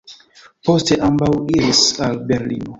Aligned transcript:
Poste 0.69 0.97
ambaŭ 1.09 1.31
iris 1.61 1.85
al 2.09 2.21
Berlino. 2.33 2.69